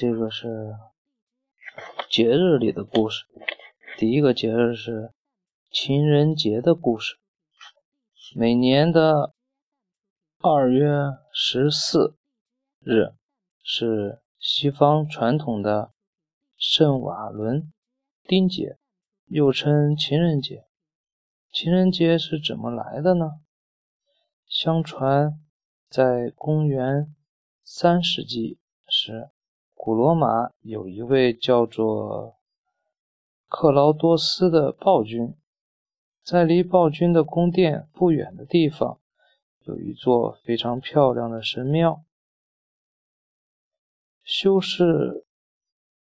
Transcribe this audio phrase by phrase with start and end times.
[0.00, 0.78] 这个是
[2.08, 3.26] 节日里的故事。
[3.98, 5.12] 第一个节日是
[5.70, 7.18] 情人节的故事。
[8.34, 9.34] 每年的
[10.38, 10.88] 二月
[11.34, 12.16] 十四
[12.78, 13.12] 日
[13.62, 15.92] 是西方传统的
[16.56, 17.70] 圣瓦伦
[18.22, 18.78] 丁节，
[19.26, 20.64] 又称情人节。
[21.52, 23.32] 情人节是怎么来的呢？
[24.48, 25.38] 相传，
[25.90, 27.14] 在公元
[27.62, 28.58] 三世纪
[28.88, 29.28] 时，
[29.82, 32.36] 古罗马有一位叫做
[33.48, 35.34] 克劳多斯的暴君，
[36.22, 39.00] 在离暴君的宫殿不远的地方，
[39.64, 42.04] 有一座非常漂亮的神庙。
[44.22, 45.24] 修士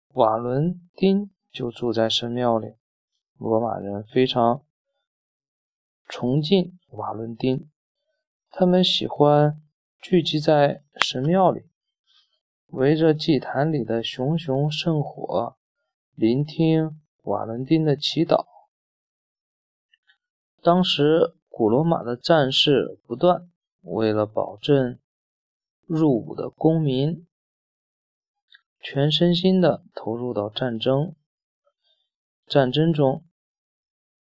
[0.09, 2.73] 瓦伦丁就住在神庙里，
[3.37, 4.61] 罗马人非常。
[6.05, 7.69] 崇敬瓦伦丁，
[8.51, 9.61] 他们喜欢
[10.01, 11.68] 聚集在神庙里，
[12.71, 15.57] 围着祭坛里的熊熊圣火，
[16.13, 18.45] 聆听瓦伦丁的祈祷。
[20.61, 23.49] 当时古罗马的战事不断，
[23.81, 24.99] 为了保证
[25.87, 27.25] 入伍的公民
[28.79, 31.15] 全身心的投入到战争
[32.45, 33.23] 战争中。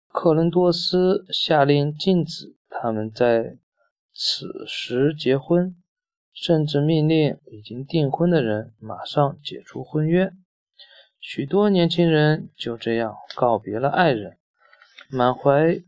[0.08, 3.58] 克伦多斯下令禁止他们在
[4.14, 5.81] 此时结婚，
[6.32, 10.32] 甚至命令已经订婚的人马上解除婚约。
[11.20, 14.38] 许多年轻人就这样告别了爱人，
[15.08, 15.80] 满怀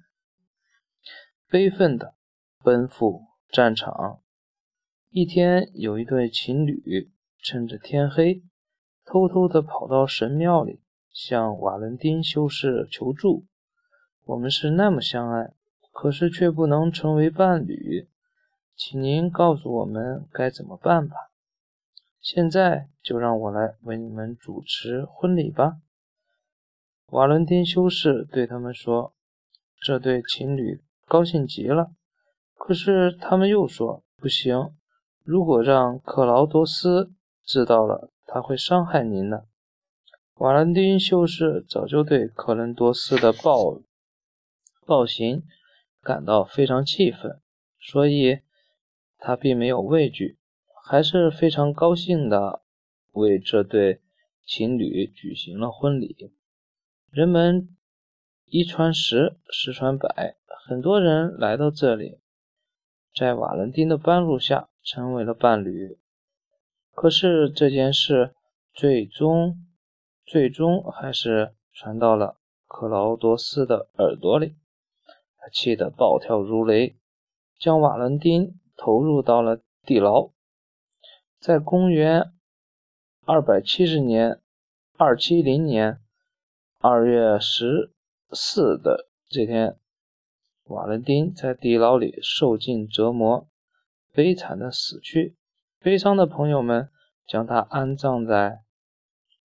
[1.50, 2.14] 悲愤地
[2.62, 4.20] 奔赴战场。
[5.10, 7.10] 一天，有一对情侣
[7.42, 8.42] 趁着天黑，
[9.04, 10.80] 偷偷地跑到神庙里，
[11.12, 13.44] 向瓦伦丁修士求助。
[14.24, 15.52] 我们是那么相爱，
[15.92, 18.08] 可是却不能成为伴侣，
[18.76, 21.14] 请您告诉我们该怎么办吧。
[22.20, 25.76] 现在就让我来为你们主持婚礼吧。
[27.08, 29.14] 瓦伦丁修士对他们说
[29.80, 31.92] ：“这对情侣高兴极了。”
[32.56, 34.74] 可是他们又说：“不行，
[35.22, 37.12] 如果让克劳多斯
[37.44, 39.46] 知道了，他会伤害您的。”
[40.36, 43.80] 瓦伦丁修士早就对克伦多斯的暴
[44.84, 45.44] 暴行
[46.00, 47.40] 感到非常气愤，
[47.78, 48.40] 所以
[49.26, 50.36] 他并没有畏惧，
[50.84, 52.60] 还是非常高兴的
[53.12, 54.02] 为这对
[54.44, 56.30] 情侣举行了婚礼。
[57.10, 57.74] 人们
[58.44, 60.36] 一传十，十传百，
[60.66, 62.18] 很多人来到这里，
[63.14, 65.98] 在瓦伦丁的帮助下成为了伴侣。
[66.92, 68.34] 可是这件事
[68.74, 69.56] 最终
[70.26, 72.36] 最终还是传到了
[72.66, 74.56] 克劳多斯的耳朵里。
[75.38, 76.98] 他气得暴跳如雷，
[77.58, 80.30] 将瓦伦丁投入到了地牢。
[81.38, 82.32] 在公元
[83.24, 84.40] 二百七十年
[84.96, 86.00] 二七零年
[86.78, 87.92] 二月十
[88.30, 89.78] 四的这天，
[90.64, 93.48] 瓦伦丁在地牢里受尽折磨，
[94.12, 95.36] 悲惨的死去。
[95.80, 96.88] 悲伤的朋友们
[97.26, 98.62] 将他安葬在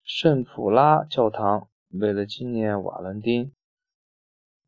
[0.02, 3.52] 圣普拉教堂，为了纪念瓦伦丁。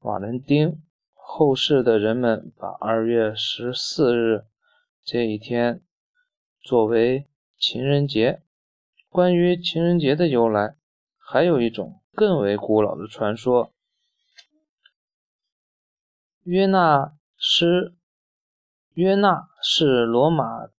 [0.00, 0.82] 瓦伦丁。
[1.30, 4.46] 后世的人们把二月十四日
[5.04, 5.82] 这一天
[6.62, 7.28] 作为
[7.58, 8.42] 情人节。
[9.10, 10.74] 关于情人节的由来，
[11.18, 13.74] 还有一种更为古老的传说：
[16.44, 17.94] 约纳斯
[18.94, 20.70] 约纳是罗马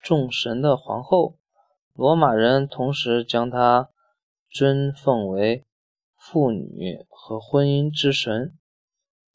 [0.00, 1.36] 众神的皇后，
[1.92, 3.90] 罗马人同时将她
[4.48, 5.66] 尊奉为
[6.16, 8.56] 妇女和婚姻之神。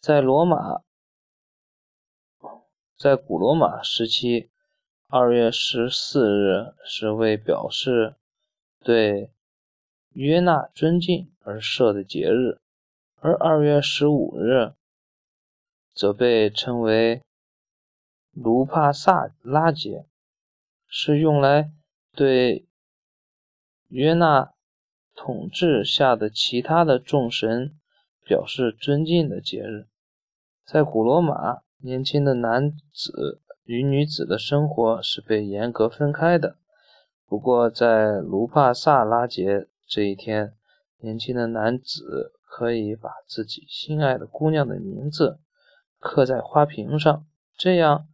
[0.06, 0.84] 在罗马，
[2.96, 4.52] 在古罗马时期，
[5.08, 8.14] 二月十四日是为表示
[8.82, 9.32] 对
[10.14, 12.60] 约纳尊敬而设的节日，
[13.16, 14.76] 而二月十五日
[15.96, 17.24] 则被称为
[18.32, 20.06] 卢帕萨拉节，
[20.88, 21.72] 是用来
[22.12, 22.68] 对
[23.88, 24.54] 约纳
[25.16, 27.76] 统治下的其他的众神
[28.24, 29.88] 表示尊敬的节日。
[30.66, 36.58] 在古罗马，年轻的男子与女子的生活是被严格分开的。
[37.28, 40.54] 不过，在卢帕萨拉节这一天，
[40.98, 45.40] 年轻的男子可以把自己心爱的姑娘的名字
[46.00, 48.08] 刻在花瓶上，这样，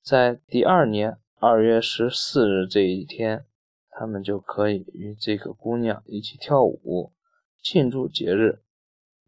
[0.00, 3.44] 在第二年二月十四日这一天，
[3.90, 7.12] 他们就可以与这个姑娘一起跳舞，
[7.60, 8.60] 庆祝节日。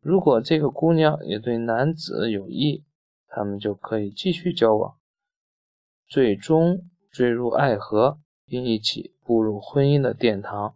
[0.00, 2.84] 如果这个姑娘也对男子有意
[3.26, 4.96] 他们就可以继续交往
[6.06, 10.74] 最终坠入爱河并一起步入婚姻的殿堂。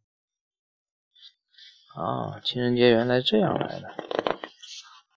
[1.94, 4.21] 啊情人节原来这样来的。